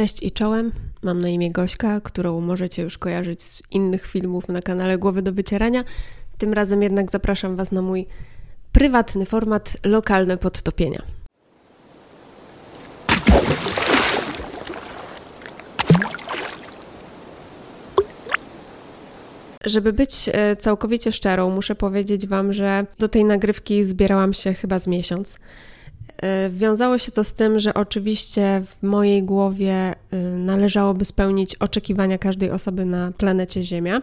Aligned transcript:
Cześć 0.00 0.22
i 0.22 0.30
czołem. 0.30 0.72
Mam 1.02 1.20
na 1.20 1.28
imię 1.28 1.50
Gośka, 1.50 2.00
którą 2.00 2.40
możecie 2.40 2.82
już 2.82 2.98
kojarzyć 2.98 3.42
z 3.42 3.62
innych 3.70 4.06
filmów 4.06 4.48
na 4.48 4.60
kanale 4.60 4.98
Głowy 4.98 5.22
do 5.22 5.32
Wycierania. 5.32 5.84
Tym 6.38 6.52
razem 6.52 6.82
jednak 6.82 7.10
zapraszam 7.10 7.56
Was 7.56 7.72
na 7.72 7.82
mój 7.82 8.06
prywatny 8.72 9.26
format 9.26 9.76
Lokalne 9.84 10.36
Podtopienia. 10.36 11.02
Żeby 19.64 19.92
być 19.92 20.30
e, 20.32 20.56
całkowicie 20.56 21.12
szczerą, 21.12 21.50
muszę 21.50 21.74
powiedzieć 21.74 22.26
Wam, 22.26 22.52
że 22.52 22.86
do 22.98 23.08
tej 23.08 23.24
nagrywki 23.24 23.84
zbierałam 23.84 24.32
się 24.32 24.54
chyba 24.54 24.78
z 24.78 24.86
miesiąc. 24.86 25.38
E, 26.22 26.50
wiązało 26.50 26.98
się 26.98 27.12
to 27.12 27.24
z 27.24 27.32
tym, 27.32 27.58
że 27.58 27.74
oczywiście 27.74 28.62
w 28.66 28.82
mojej 28.86 29.22
głowie 29.22 29.72
e, 29.72 30.16
należałoby 30.36 31.04
spełnić 31.04 31.54
oczekiwania 31.54 32.18
każdej 32.18 32.50
osoby 32.50 32.84
na 32.84 33.12
planecie 33.12 33.62
Ziemia, 33.62 34.02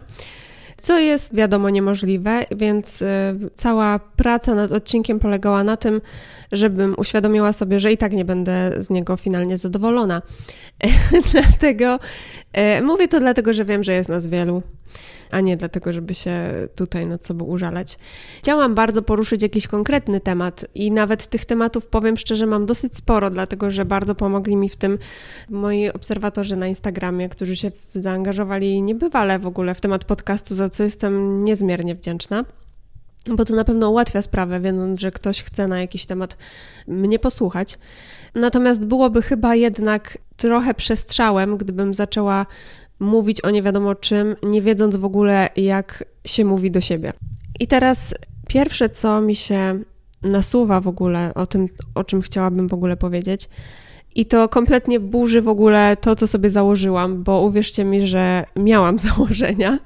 co 0.77 0.99
jest 0.99 1.35
wiadomo 1.35 1.69
niemożliwe, 1.69 2.45
więc 2.51 3.03
cała 3.55 3.99
praca 3.99 4.55
nad 4.55 4.71
odcinkiem 4.71 5.19
polegała 5.19 5.63
na 5.63 5.77
tym, 5.77 6.01
żebym 6.51 6.95
uświadomiła 6.97 7.53
sobie, 7.53 7.79
że 7.79 7.91
i 7.91 7.97
tak 7.97 8.13
nie 8.13 8.25
będę 8.25 8.71
z 8.77 8.89
niego 8.89 9.17
finalnie 9.17 9.57
zadowolona. 9.57 10.21
dlatego 11.31 11.99
mówię 12.83 13.07
to 13.07 13.19
dlatego, 13.19 13.53
że 13.53 13.65
wiem, 13.65 13.83
że 13.83 13.93
jest 13.93 14.09
nas 14.09 14.27
wielu 14.27 14.63
a 15.31 15.41
nie 15.41 15.57
dlatego, 15.57 15.93
żeby 15.93 16.13
się 16.13 16.51
tutaj 16.75 17.07
nad 17.07 17.25
sobą 17.25 17.45
użalać. 17.45 17.97
Chciałam 18.39 18.75
bardzo 18.75 19.01
poruszyć 19.01 19.41
jakiś 19.41 19.67
konkretny 19.67 20.19
temat 20.19 20.65
i 20.75 20.91
nawet 20.91 21.27
tych 21.27 21.45
tematów, 21.45 21.85
powiem 21.85 22.17
szczerze, 22.17 22.45
mam 22.45 22.65
dosyć 22.65 22.97
sporo, 22.97 23.29
dlatego 23.29 23.71
że 23.71 23.85
bardzo 23.85 24.15
pomogli 24.15 24.55
mi 24.55 24.69
w 24.69 24.75
tym 24.75 24.97
moi 25.49 25.89
obserwatorzy 25.89 26.55
na 26.55 26.67
Instagramie, 26.67 27.29
którzy 27.29 27.55
się 27.55 27.71
zaangażowali 27.93 28.81
niebywale 28.81 29.39
w 29.39 29.47
ogóle 29.47 29.75
w 29.75 29.81
temat 29.81 30.05
podcastu, 30.05 30.55
za 30.55 30.69
co 30.69 30.83
jestem 30.83 31.43
niezmiernie 31.43 31.95
wdzięczna 31.95 32.45
bo 33.35 33.45
to 33.45 33.55
na 33.55 33.63
pewno 33.63 33.89
ułatwia 33.89 34.21
sprawę, 34.21 34.59
wiedząc, 34.59 34.99
że 34.99 35.11
ktoś 35.11 35.43
chce 35.43 35.67
na 35.67 35.79
jakiś 35.79 36.05
temat 36.05 36.37
mnie 36.87 37.19
posłuchać. 37.19 37.79
Natomiast 38.35 38.85
byłoby 38.85 39.21
chyba 39.21 39.55
jednak 39.55 40.17
trochę 40.37 40.73
przestrzałem, 40.73 41.57
gdybym 41.57 41.93
zaczęła 41.93 42.45
mówić 42.99 43.41
o 43.41 43.49
nie 43.49 43.61
wiadomo 43.61 43.95
czym, 43.95 44.35
nie 44.43 44.61
wiedząc 44.61 44.95
w 44.95 45.05
ogóle, 45.05 45.49
jak 45.55 46.03
się 46.25 46.45
mówi 46.45 46.71
do 46.71 46.81
siebie. 46.81 47.13
I 47.59 47.67
teraz 47.67 48.15
pierwsze, 48.47 48.89
co 48.89 49.21
mi 49.21 49.35
się 49.35 49.79
nasuwa 50.23 50.81
w 50.81 50.87
ogóle 50.87 51.33
o 51.33 51.47
tym, 51.47 51.67
o 51.95 52.03
czym 52.03 52.21
chciałabym 52.21 52.67
w 52.67 52.73
ogóle 52.73 52.97
powiedzieć, 52.97 53.49
i 54.15 54.25
to 54.25 54.49
kompletnie 54.49 54.99
burzy 54.99 55.41
w 55.41 55.47
ogóle 55.47 55.97
to, 56.01 56.15
co 56.15 56.27
sobie 56.27 56.49
założyłam, 56.49 57.23
bo 57.23 57.41
uwierzcie 57.41 57.83
mi, 57.83 58.07
że 58.07 58.45
miałam 58.55 58.99
założenia, 59.09 59.79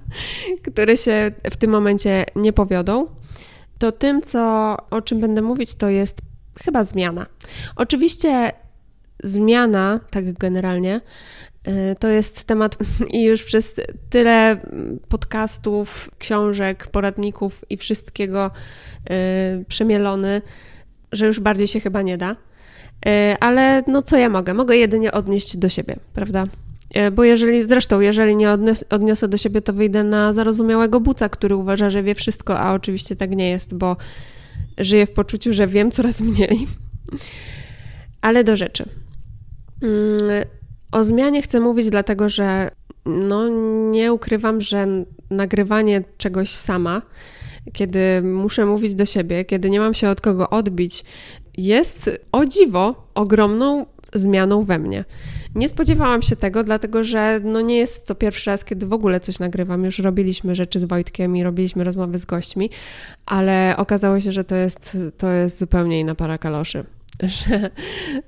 które 0.72 0.98
się 0.98 1.31
w 1.52 1.58
tym 1.58 1.72
momencie 1.72 2.25
nie 2.36 2.53
powiodą. 2.53 3.08
To 3.78 3.92
tym, 3.92 4.22
co, 4.22 4.78
o 4.90 5.02
czym 5.02 5.20
będę 5.20 5.42
mówić, 5.42 5.75
to 5.75 5.90
jest 5.90 6.22
chyba 6.64 6.84
zmiana. 6.84 7.25
Oczywiście 7.75 8.52
zmiana, 9.23 10.00
tak 10.09 10.34
generalnie, 10.34 11.02
to 12.00 12.08
jest 12.08 12.44
temat 12.44 12.78
i 13.14 13.23
już 13.23 13.44
przez 13.44 13.73
tyle 14.09 14.58
podcastów, 15.09 16.09
książek, 16.20 16.88
poradników 16.88 17.66
i 17.70 17.78
wszystkiego 17.78 18.52
y, 19.62 19.66
przemielony, 19.66 20.42
że 21.12 21.26
już 21.26 21.40
bardziej 21.40 21.68
się 21.68 21.80
chyba 21.80 22.02
nie 22.02 22.18
da. 22.18 22.31
Y, 22.31 23.40
ale 23.40 23.84
no 23.88 24.02
co 24.02 24.18
ja 24.18 24.30
mogę? 24.30 24.53
Mogę 24.53 24.78
jedynie 24.78 25.12
odnieść 25.12 25.58
do 25.58 25.70
siebie, 25.70 25.95
prawda? 26.14 26.48
Bo 27.12 27.23
jeżeli, 27.23 27.64
zresztą, 27.64 28.00
jeżeli 28.00 28.36
nie 28.36 28.52
odnios, 28.52 28.86
odniosę 28.90 29.28
do 29.28 29.38
siebie, 29.38 29.62
to 29.62 29.73
wyjdę 29.73 30.03
na 30.03 30.34
zarozumiałego 30.34 31.00
buca, 31.00 31.30
który 31.30 31.56
uważa, 31.56 31.90
że 31.90 32.03
wie 32.03 32.16
wszystko, 32.16 32.59
a 32.59 32.73
oczywiście 32.73 33.16
tak 33.16 33.31
nie 33.31 33.50
jest, 33.50 33.74
bo 33.74 33.97
żyję 34.78 35.06
w 35.06 35.12
poczuciu, 35.12 35.53
że 35.53 35.68
wiem 35.68 35.91
coraz 35.91 36.22
mniej. 36.22 36.68
Ale 38.22 38.44
do 38.44 38.56
rzeczy. 38.56 38.85
O 40.91 41.03
zmianie 41.03 41.41
chcę 41.41 41.59
mówić, 41.59 41.90
dlatego 41.90 42.29
że 42.29 42.72
no, 43.06 43.47
nie 43.91 44.13
ukrywam, 44.13 44.62
że 44.62 44.88
nagrywanie 45.29 46.03
czegoś 46.18 46.50
sama, 46.50 47.02
kiedy 47.74 48.22
muszę 48.22 48.66
mówić 48.66 48.96
do 48.96 49.06
siebie, 49.06 49.46
kiedy 49.46 49.69
nie 49.69 49.79
mam 49.79 49.94
się 49.94 50.09
od 50.09 50.22
kogo 50.22 50.50
odbić, 50.50 51.03
jest 51.57 52.09
o 52.31 52.46
dziwo 52.46 53.07
ogromną 53.16 53.85
zmianą 54.13 54.63
we 54.63 54.79
mnie. 54.79 55.06
Nie 55.56 55.69
spodziewałam 55.69 56.22
się 56.22 56.35
tego, 56.35 56.63
dlatego 56.63 57.03
że 57.03 57.40
no 57.44 57.62
nie 57.62 57.78
jest 57.78 58.08
to 58.08 58.16
pierwszy 58.16 58.50
raz, 58.50 58.66
kiedy 58.66 58.85
w 58.85 58.94
ogóle 58.94 59.19
coś 59.19 59.40
nagrywam. 59.40 59.84
Już 59.84 60.00
robiliśmy 60.00 60.56
rzeczy 60.56 60.79
z 60.79 60.84
Wojtkiem 60.84 61.35
i 61.35 61.44
robiliśmy 61.44 61.84
rozmowy 61.84 62.18
z 62.18 62.25
gośćmi, 62.25 62.69
ale 63.25 63.75
okazało 63.78 64.19
się, 64.19 64.31
że 64.31 64.44
to 64.44 64.56
jest, 64.56 64.97
to 65.18 65.29
jest 65.29 65.58
zupełnie 65.58 66.00
inna 66.00 66.16
para 66.16 66.38
kaloszy. 66.38 66.84
Że 67.23 67.69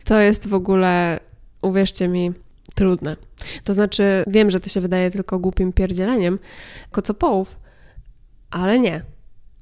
to 0.05 0.19
jest 0.19 0.47
w 0.47 0.53
ogóle, 0.53 1.19
uwierzcie 1.61 2.07
mi, 2.07 2.31
trudne. 2.75 3.15
To 3.63 3.73
znaczy, 3.73 4.03
wiem, 4.27 4.49
że 4.49 4.59
to 4.59 4.69
się 4.69 4.81
wydaje 4.81 5.11
tylko 5.11 5.39
głupim 5.39 5.73
pierdzieleniem 5.73 6.39
kocopołów, 6.91 7.59
ale 8.49 8.79
nie. 8.79 9.01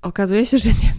Okazuje 0.02 0.46
się, 0.46 0.58
że 0.66 0.70
nie. 0.70 0.94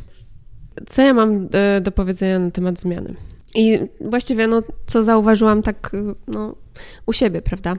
Co 0.86 1.02
ja 1.02 1.14
mam 1.14 1.48
e, 1.52 1.80
do 1.80 1.92
powiedzenia 1.92 2.38
na 2.38 2.50
temat 2.50 2.80
zmiany? 2.80 3.14
I 3.54 3.78
właściwie, 4.00 4.46
no, 4.46 4.62
co 4.86 5.02
zauważyłam 5.02 5.62
tak, 5.62 5.92
no, 6.28 6.56
u 7.06 7.12
siebie, 7.12 7.42
prawda? 7.42 7.76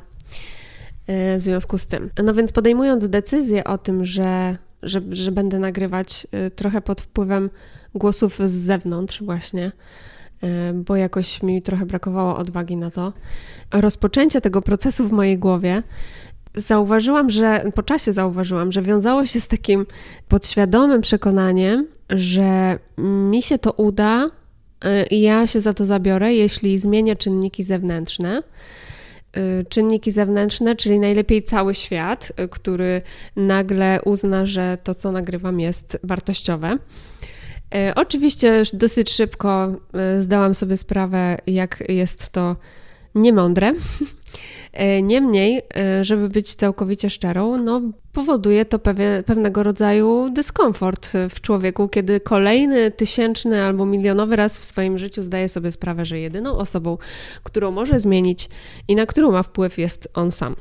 E, 1.08 1.38
w 1.38 1.42
związku 1.42 1.78
z 1.78 1.88
tym. 1.88 2.10
No 2.24 2.34
więc 2.34 2.52
podejmując 2.52 3.08
decyzję 3.08 3.64
o 3.64 3.78
tym, 3.78 4.06
że, 4.06 4.58
że, 4.84 5.02
że 5.12 5.32
będę 5.32 5.60
nagrywać 5.60 6.28
e, 6.32 6.52
trochę 6.52 6.82
pod 6.82 7.02
wpływem 7.02 7.50
głosów 7.96 8.40
z 8.46 8.52
zewnątrz 8.52 9.24
właśnie, 9.24 9.72
bo 10.74 10.96
jakoś 10.96 11.44
mi 11.44 11.62
trochę 11.62 11.86
brakowało 11.86 12.38
odwagi 12.38 12.78
na 12.78 12.92
to. 12.92 13.14
Rozpoczęcie 13.74 14.42
tego 14.42 14.62
procesu 14.62 15.08
w 15.08 15.12
mojej 15.12 15.38
głowie 15.38 15.84
zauważyłam, 16.56 17.30
że 17.30 17.72
po 17.76 17.84
czasie 17.84 18.14
zauważyłam, 18.14 18.72
że 18.72 18.82
wiązało 18.82 19.26
się 19.26 19.40
z 19.40 19.48
takim 19.48 19.86
podświadomym 20.28 21.02
przekonaniem, 21.02 21.88
że 22.10 22.80
mi 22.98 23.42
się 23.42 23.58
to 23.58 23.72
uda 23.72 24.26
y, 24.26 24.30
i 25.12 25.22
ja 25.22 25.48
się 25.48 25.60
za 25.60 25.74
to 25.74 25.86
zabiorę, 25.86 26.34
jeśli 26.34 26.80
zmienię 26.80 27.16
czynniki 27.16 27.64
zewnętrzne. 27.64 28.44
Y, 29.38 29.66
czynniki 29.70 30.12
zewnętrzne, 30.12 30.76
czyli 30.76 31.00
najlepiej 31.00 31.44
cały 31.44 31.76
świat, 31.76 32.34
który 32.52 33.02
nagle 33.36 34.00
uzna, 34.06 34.46
że 34.46 34.78
to, 34.84 34.96
co 34.96 35.12
nagrywam, 35.12 35.60
jest 35.60 35.98
wartościowe. 36.04 36.78
E, 37.74 37.96
oczywiście 37.96 38.64
dosyć 38.74 39.12
szybko 39.12 39.76
e, 39.94 40.22
zdałam 40.22 40.54
sobie 40.54 40.78
sprawę, 40.78 41.38
jak 41.48 41.84
jest 41.90 42.30
to 42.30 42.56
niemądre. 43.16 43.74
E, 44.74 45.02
niemniej, 45.02 45.62
żeby 46.02 46.30
być 46.30 46.56
całkowicie 46.56 47.10
szczerą, 47.10 47.58
no, 47.58 47.82
powoduje 48.14 48.66
to 48.66 48.80
pewnego 49.26 49.64
rodzaju 49.64 50.30
dyskomfort 50.30 51.10
w 51.30 51.42
człowieku, 51.42 51.90
kiedy 51.90 52.20
kolejny 52.20 52.92
tysięczny 52.92 53.64
albo 53.64 53.86
milionowy 53.86 54.36
raz 54.36 54.60
w 54.60 54.64
swoim 54.64 54.98
życiu 54.98 55.24
zdaje 55.24 55.50
sobie 55.50 55.72
sprawę, 55.72 56.06
że 56.06 56.20
jedyną 56.20 56.58
osobą, 56.58 56.98
którą 57.44 57.72
może 57.72 58.00
zmienić 58.00 58.50
i 58.88 58.96
na 58.96 59.06
którą 59.06 59.32
ma 59.32 59.44
wpływ, 59.44 59.78
jest 59.78 60.08
on 60.14 60.32
sam. 60.32 60.56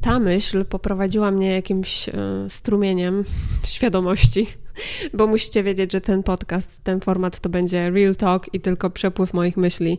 Ta 0.00 0.18
myśl 0.18 0.64
poprowadziła 0.64 1.30
mnie 1.30 1.50
jakimś 1.50 2.10
strumieniem 2.48 3.24
świadomości 3.66 4.46
bo 5.14 5.26
musicie 5.26 5.62
wiedzieć, 5.62 5.92
że 5.92 6.00
ten 6.00 6.22
podcast, 6.22 6.84
ten 6.84 7.00
format 7.00 7.40
to 7.40 7.48
będzie 7.48 7.90
real 7.90 8.16
talk 8.16 8.54
i 8.54 8.60
tylko 8.60 8.90
przepływ 8.90 9.34
moich 9.34 9.56
myśli 9.56 9.98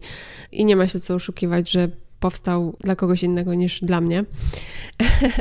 i 0.51 0.66
nie 0.66 0.75
ma 0.75 0.88
się 0.88 1.00
co 1.00 1.16
oszukiwać, 1.16 1.72
że 1.72 1.89
powstał 2.19 2.75
dla 2.84 2.95
kogoś 2.95 3.24
innego 3.24 3.54
niż 3.54 3.81
dla 3.81 4.01
mnie. 4.01 4.25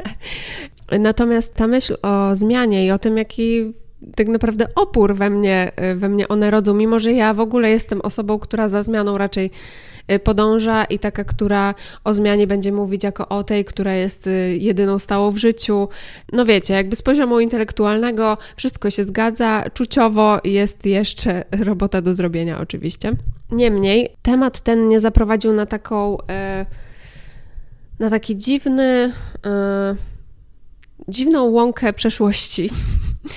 Natomiast 0.98 1.54
ta 1.54 1.66
myśl 1.66 1.96
o 2.02 2.36
zmianie 2.36 2.86
i 2.86 2.90
o 2.90 2.98
tym, 2.98 3.16
jaki 3.16 3.72
tak 4.14 4.28
naprawdę 4.28 4.66
opór 4.74 5.14
we 5.16 5.30
mnie, 5.30 5.72
we 5.96 6.08
mnie 6.08 6.28
one 6.28 6.50
rodzą, 6.50 6.74
mimo 6.74 6.98
że 6.98 7.12
ja 7.12 7.34
w 7.34 7.40
ogóle 7.40 7.70
jestem 7.70 8.00
osobą, 8.00 8.38
która 8.38 8.68
za 8.68 8.82
zmianą 8.82 9.18
raczej 9.18 9.50
podąża 10.24 10.84
i 10.84 10.98
taka, 10.98 11.24
która 11.24 11.74
o 12.04 12.14
zmianie 12.14 12.46
będzie 12.46 12.72
mówić 12.72 13.04
jako 13.04 13.28
o 13.28 13.44
tej, 13.44 13.64
która 13.64 13.94
jest 13.94 14.26
y, 14.26 14.56
jedyną 14.60 14.98
stałą 14.98 15.30
w 15.30 15.36
życiu. 15.36 15.88
No 16.32 16.46
wiecie, 16.46 16.74
jakby 16.74 16.96
z 16.96 17.02
poziomu 17.02 17.40
intelektualnego 17.40 18.38
wszystko 18.56 18.90
się 18.90 19.04
zgadza, 19.04 19.64
czuciowo 19.74 20.40
jest 20.44 20.86
jeszcze 20.86 21.44
robota 21.68 22.02
do 22.02 22.14
zrobienia 22.14 22.60
oczywiście. 22.60 23.12
Niemniej 23.50 24.08
temat 24.22 24.60
ten 24.60 24.80
mnie 24.80 25.00
zaprowadził 25.00 25.52
na 25.52 25.66
taką, 25.66 26.18
e, 26.30 26.66
na 27.98 28.10
taki 28.10 28.36
dziwny, 28.36 29.12
dziwną 31.08 31.44
łąkę 31.44 31.92
przeszłości. 31.92 32.70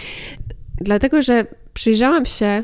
Dlatego, 0.82 1.22
że 1.22 1.46
przyjrzałam 1.74 2.26
się 2.26 2.64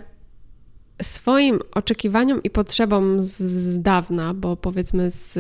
swoim 1.02 1.60
oczekiwaniom 1.74 2.44
i 2.44 2.50
potrzebom 2.50 3.24
z 3.24 3.82
dawna, 3.82 4.34
bo 4.34 4.56
powiedzmy 4.56 5.12
z, 5.12 5.34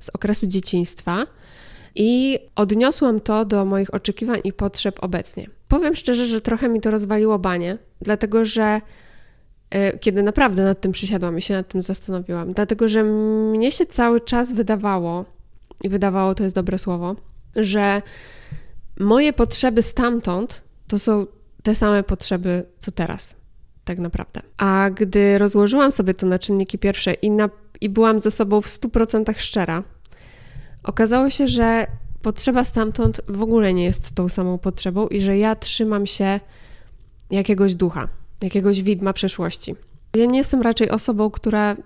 z 0.00 0.08
okresu 0.14 0.46
dzieciństwa, 0.46 1.26
i 1.96 2.38
odniosłam 2.56 3.20
to 3.20 3.44
do 3.44 3.64
moich 3.64 3.94
oczekiwań 3.94 4.40
i 4.44 4.52
potrzeb 4.52 5.04
obecnie. 5.04 5.50
Powiem 5.68 5.94
szczerze, 5.94 6.26
że 6.26 6.40
trochę 6.40 6.68
mi 6.68 6.80
to 6.80 6.90
rozwaliło 6.90 7.38
banie, 7.38 7.78
dlatego 8.00 8.44
że 8.44 8.80
e, 9.70 9.98
kiedy 9.98 10.22
naprawdę 10.22 10.64
nad 10.64 10.80
tym 10.80 10.92
przysiadłam 10.92 11.38
i 11.38 11.42
się 11.42 11.54
nad 11.54 11.68
tym 11.68 11.82
zastanowiłam, 11.82 12.52
dlatego 12.52 12.88
że 12.88 13.04
mnie 13.04 13.72
się 13.72 13.86
cały 13.86 14.20
czas 14.20 14.52
wydawało, 14.52 15.24
i 15.84 15.88
wydawało 15.88 16.34
to 16.34 16.44
jest 16.44 16.56
dobre 16.56 16.78
słowo, 16.78 17.16
że 17.56 18.02
moje 19.00 19.32
potrzeby 19.32 19.82
stamtąd 19.82 20.62
to 20.88 20.98
są 20.98 21.26
te 21.62 21.74
same 21.74 22.02
potrzeby 22.02 22.64
co 22.78 22.90
teraz, 22.90 23.36
tak 23.86 23.98
naprawdę. 23.98 24.40
A 24.56 24.90
gdy 24.90 25.38
rozłożyłam 25.38 25.92
sobie 25.92 26.14
to 26.14 26.26
na 26.26 26.38
czynniki 26.38 26.78
pierwsze 26.78 27.14
i, 27.14 27.30
na, 27.30 27.50
i 27.80 27.88
byłam 27.88 28.20
ze 28.20 28.30
sobą 28.30 28.60
w 28.60 28.66
100% 28.66 29.34
szczera, 29.38 29.82
okazało 30.84 31.30
się, 31.30 31.48
że 31.48 31.86
potrzeba 32.22 32.64
stamtąd 32.64 33.20
w 33.28 33.42
ogóle 33.42 33.74
nie 33.74 33.84
jest 33.84 34.14
tą 34.14 34.28
samą 34.28 34.58
potrzebą 34.58 35.06
i 35.06 35.20
że 35.20 35.38
ja 35.38 35.56
trzymam 35.56 36.06
się 36.06 36.40
jakiegoś 37.30 37.74
ducha, 37.74 38.08
jakiegoś 38.42 38.82
widma 38.82 39.12
przeszłości. 39.12 39.74
Ja 40.14 40.26
nie 40.26 40.38
jestem 40.38 40.62
raczej 40.62 40.90
osobą, 40.90 41.30
która 41.30 41.76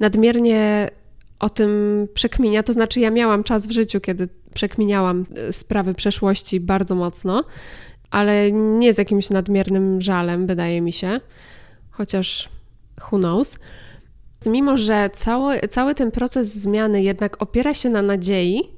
nadmiernie 0.00 0.90
o 1.38 1.50
tym 1.50 1.70
przekminia. 2.14 2.62
To 2.62 2.72
znaczy, 2.72 3.00
ja 3.00 3.10
miałam 3.10 3.44
czas 3.44 3.66
w 3.66 3.70
życiu, 3.70 4.00
kiedy 4.00 4.28
przekminiałam 4.54 5.26
y, 5.48 5.52
sprawy 5.52 5.94
przeszłości 5.94 6.60
bardzo 6.60 6.94
mocno, 6.94 7.44
ale 8.10 8.52
nie 8.52 8.94
z 8.94 8.98
jakimś 8.98 9.30
nadmiernym 9.30 10.00
żalem, 10.02 10.46
wydaje 10.46 10.80
mi 10.80 10.92
się, 10.92 11.20
chociaż 11.90 12.48
who 13.00 13.18
knows. 13.18 13.58
Mimo, 14.46 14.76
że 14.76 15.10
cały, 15.12 15.60
cały 15.60 15.94
ten 15.94 16.10
proces 16.10 16.54
zmiany 16.54 17.02
jednak 17.02 17.42
opiera 17.42 17.74
się 17.74 17.88
na 17.88 18.02
nadziei, 18.02 18.70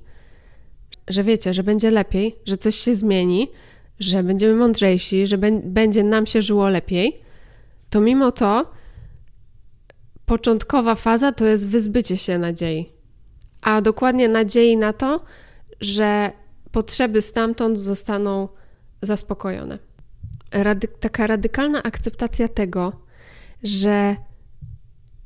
że 1.09 1.25
wiecie, 1.25 1.55
że 1.55 1.63
będzie 1.63 1.91
lepiej, 1.91 2.37
że 2.47 2.57
coś 2.57 2.75
się 2.75 2.95
zmieni, 2.95 3.51
że 3.99 4.23
będziemy 4.23 4.55
mądrzejsi, 4.55 5.27
że 5.27 5.39
będzie 5.65 6.05
nam 6.05 6.27
się 6.27 6.43
żyło 6.43 6.69
lepiej, 6.69 7.21
to 7.91 8.01
mimo 8.01 8.33
to 8.33 8.73
początkowa 10.27 10.95
faza 10.95 11.33
to 11.33 11.45
jest 11.45 11.69
wyzbycie 11.69 12.17
się 12.17 12.39
nadziei. 12.39 12.93
A 13.63 13.81
dokładnie 13.81 14.29
nadziei 14.29 14.77
na 14.77 14.93
to, 14.93 15.25
że 15.81 16.33
potrzeby 16.73 17.23
stamtąd 17.23 17.79
zostaną 17.79 18.49
zaspokojone. 19.03 19.79
Rady 20.53 20.89
taka 21.01 21.27
radykalna 21.27 21.83
akceptacja 21.83 22.49
tego, 22.49 22.93
że 23.63 24.17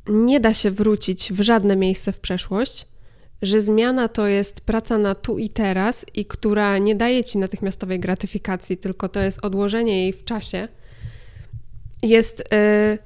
nie 0.09 0.41
da 0.41 0.55
się 0.55 0.71
wrócić 0.71 1.33
w 1.33 1.41
żadne 1.41 1.77
miejsce 1.77 2.13
w 2.13 2.21
przeszłość, 2.21 2.87
że 3.43 3.61
zmiana 3.61 4.09
to 4.09 4.27
jest 4.27 4.61
praca 4.61 4.99
na 4.99 5.15
tu 5.15 5.39
i 5.39 5.49
teraz 5.49 6.07
i 6.15 6.25
która 6.25 6.79
nie 6.79 6.95
daje 6.95 7.25
ci 7.25 7.39
natychmiastowej 7.39 8.01
gratyfikacji, 8.01 8.77
tylko 8.77 9.09
to 9.09 9.21
jest 9.21 9.45
odłożenie 9.45 10.03
jej 10.03 10.13
w 10.13 10.25
czasie, 10.25 10.69
jest. 12.03 12.39
Yy, 12.39 12.99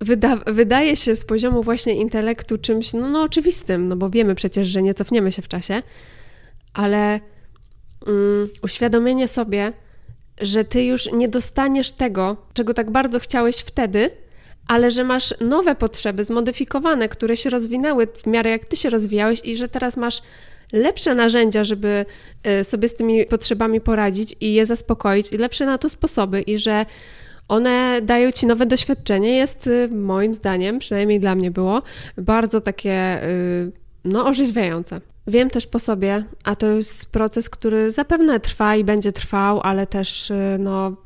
wyda 0.00 0.36
wydaje 0.46 0.96
się 0.96 1.16
z 1.16 1.24
poziomu 1.24 1.62
właśnie 1.62 1.94
intelektu 1.94 2.58
czymś 2.58 2.92
no, 2.92 3.08
no, 3.08 3.22
oczywistym, 3.22 3.88
no 3.88 3.96
bo 3.96 4.10
wiemy 4.10 4.34
przecież, 4.34 4.68
że 4.68 4.82
nie 4.82 4.94
cofniemy 4.94 5.32
się 5.32 5.42
w 5.42 5.48
czasie, 5.48 5.82
ale 6.72 7.20
mm, 8.06 8.48
uświadomienie 8.62 9.28
sobie, 9.28 9.72
że 10.40 10.64
ty 10.64 10.84
już 10.84 11.12
nie 11.12 11.28
dostaniesz 11.28 11.92
tego, 11.92 12.36
czego 12.54 12.74
tak 12.74 12.90
bardzo 12.90 13.20
chciałeś 13.20 13.56
wtedy, 13.56 14.10
ale 14.68 14.90
że 14.90 15.04
masz 15.04 15.34
nowe 15.40 15.74
potrzeby 15.74 16.24
zmodyfikowane, 16.24 17.08
które 17.08 17.36
się 17.36 17.50
rozwinęły 17.50 18.06
w 18.06 18.26
miarę 18.26 18.50
jak 18.50 18.64
ty 18.64 18.76
się 18.76 18.90
rozwijałeś 18.90 19.40
i 19.44 19.56
że 19.56 19.68
teraz 19.68 19.96
masz 19.96 20.22
lepsze 20.72 21.14
narzędzia, 21.14 21.64
żeby 21.64 22.06
y, 22.60 22.64
sobie 22.64 22.88
z 22.88 22.94
tymi 22.94 23.24
potrzebami 23.24 23.80
poradzić 23.80 24.36
i 24.40 24.54
je 24.54 24.66
zaspokoić, 24.66 25.32
i 25.32 25.36
lepsze 25.36 25.66
na 25.66 25.78
to 25.78 25.88
sposoby, 25.88 26.42
i 26.42 26.58
że 26.58 26.86
one 27.48 28.00
dają 28.02 28.32
ci 28.32 28.46
nowe 28.46 28.66
doświadczenie, 28.66 29.36
jest 29.36 29.66
y, 29.66 29.88
moim 29.92 30.34
zdaniem, 30.34 30.78
przynajmniej 30.78 31.20
dla 31.20 31.34
mnie 31.34 31.50
było, 31.50 31.82
bardzo 32.18 32.60
takie 32.60 33.24
y, 33.24 33.72
no, 34.04 34.26
orzeźwiające. 34.26 35.00
Wiem 35.26 35.50
też 35.50 35.66
po 35.66 35.78
sobie, 35.78 36.24
a 36.44 36.56
to 36.56 36.66
jest 36.66 37.06
proces, 37.06 37.50
który 37.50 37.90
zapewne 37.90 38.40
trwa 38.40 38.76
i 38.76 38.84
będzie 38.84 39.12
trwał, 39.12 39.60
ale 39.60 39.86
też 39.86 40.32
no, 40.58 40.96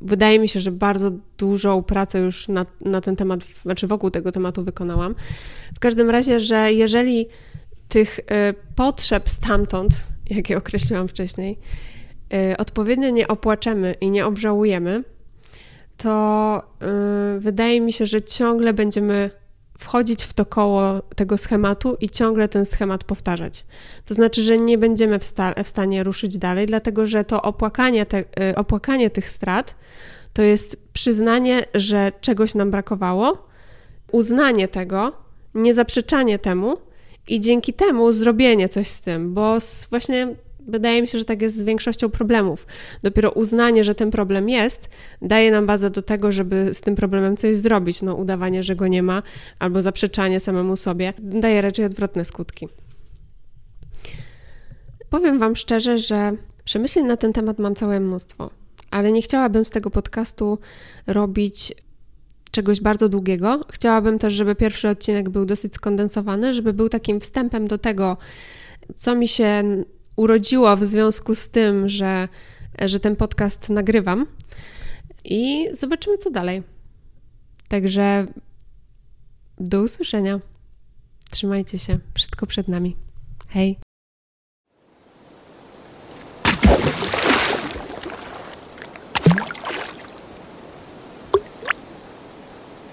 wydaje 0.00 0.38
mi 0.38 0.48
się, 0.48 0.60
że 0.60 0.70
bardzo 0.70 1.10
dużą 1.38 1.82
pracę 1.82 2.18
już 2.18 2.48
na, 2.48 2.66
na 2.80 3.00
ten 3.00 3.16
temat, 3.16 3.40
znaczy 3.62 3.86
wokół 3.86 4.10
tego 4.10 4.32
tematu 4.32 4.64
wykonałam. 4.64 5.14
W 5.74 5.78
każdym 5.78 6.10
razie, 6.10 6.40
że 6.40 6.72
jeżeli 6.72 7.28
tych 7.88 8.18
y, 8.18 8.24
potrzeb 8.74 9.30
stamtąd, 9.30 10.04
jakie 10.30 10.56
określiłam 10.56 11.08
wcześniej, 11.08 11.58
y, 12.52 12.56
odpowiednio 12.56 13.10
nie 13.10 13.28
opłaczemy 13.28 13.94
i 14.00 14.10
nie 14.10 14.26
obżałujemy, 14.26 15.04
to 15.96 16.62
y, 17.36 17.40
wydaje 17.40 17.80
mi 17.80 17.92
się, 17.92 18.06
że 18.06 18.22
ciągle 18.22 18.74
będziemy 18.74 19.30
wchodzić 19.78 20.24
w 20.24 20.32
to 20.32 20.46
koło 20.46 21.00
tego 21.16 21.38
schematu 21.38 21.96
i 22.00 22.10
ciągle 22.10 22.48
ten 22.48 22.66
schemat 22.66 23.04
powtarzać. 23.04 23.64
To 24.04 24.14
znaczy, 24.14 24.42
że 24.42 24.58
nie 24.58 24.78
będziemy 24.78 25.18
w, 25.18 25.24
sta- 25.24 25.54
w 25.64 25.68
stanie 25.68 26.04
ruszyć 26.04 26.38
dalej, 26.38 26.66
dlatego 26.66 27.06
że 27.06 27.24
to 27.24 27.42
opłakanie, 27.42 28.06
te, 28.06 28.18
y, 28.18 28.56
opłakanie 28.56 29.10
tych 29.10 29.30
strat 29.30 29.74
to 30.32 30.42
jest 30.42 30.76
przyznanie, 30.92 31.66
że 31.74 32.12
czegoś 32.20 32.54
nam 32.54 32.70
brakowało, 32.70 33.46
uznanie 34.12 34.68
tego, 34.68 35.12
niezaprzeczanie 35.54 36.38
temu 36.38 36.76
i 37.28 37.40
dzięki 37.40 37.72
temu 37.72 38.12
zrobienie 38.12 38.68
coś 38.68 38.88
z 38.88 39.00
tym, 39.00 39.34
bo 39.34 39.58
właśnie 39.90 40.28
wydaje 40.68 41.02
mi 41.02 41.08
się, 41.08 41.18
że 41.18 41.24
tak 41.24 41.42
jest 41.42 41.56
z 41.56 41.64
większością 41.64 42.10
problemów. 42.10 42.66
Dopiero 43.02 43.30
uznanie, 43.30 43.84
że 43.84 43.94
ten 43.94 44.10
problem 44.10 44.48
jest, 44.48 44.88
daje 45.22 45.50
nam 45.50 45.66
bazę 45.66 45.90
do 45.90 46.02
tego, 46.02 46.32
żeby 46.32 46.74
z 46.74 46.80
tym 46.80 46.94
problemem 46.94 47.36
coś 47.36 47.56
zrobić. 47.56 48.02
No, 48.02 48.14
udawanie, 48.14 48.62
że 48.62 48.76
go 48.76 48.88
nie 48.88 49.02
ma, 49.02 49.22
albo 49.58 49.82
zaprzeczanie 49.82 50.40
samemu 50.40 50.76
sobie, 50.76 51.12
daje 51.18 51.62
raczej 51.62 51.84
odwrotne 51.84 52.24
skutki. 52.24 52.68
Powiem 55.10 55.38
Wam 55.38 55.56
szczerze, 55.56 55.98
że 55.98 56.32
przemyśleń 56.64 57.06
na 57.06 57.16
ten 57.16 57.32
temat 57.32 57.58
mam 57.58 57.74
całe 57.74 58.00
mnóstwo, 58.00 58.50
ale 58.90 59.12
nie 59.12 59.22
chciałabym 59.22 59.64
z 59.64 59.70
tego 59.70 59.90
podcastu 59.90 60.58
robić 61.06 61.74
czegoś 62.50 62.80
bardzo 62.80 63.08
długiego. 63.08 63.60
Chciałabym 63.72 64.18
też, 64.18 64.34
żeby 64.34 64.54
pierwszy 64.54 64.88
odcinek 64.88 65.28
był 65.28 65.44
dosyć 65.44 65.74
skondensowany, 65.74 66.54
żeby 66.54 66.72
był 66.72 66.88
takim 66.88 67.20
wstępem 67.20 67.68
do 67.68 67.78
tego, 67.78 68.16
co 68.94 69.14
mi 69.14 69.28
się 69.28 69.62
urodziło 70.16 70.76
w 70.76 70.84
związku 70.84 71.34
z 71.34 71.48
tym, 71.48 71.88
że, 71.88 72.28
że 72.80 73.00
ten 73.00 73.16
podcast 73.16 73.70
nagrywam. 73.70 74.26
I 75.24 75.68
zobaczymy, 75.72 76.18
co 76.18 76.30
dalej. 76.30 76.62
Także 77.68 78.26
do 79.58 79.82
usłyszenia. 79.82 80.40
Trzymajcie 81.30 81.78
się. 81.78 81.98
Wszystko 82.14 82.46
przed 82.46 82.68
nami. 82.68 82.96
Hej. 83.48 83.85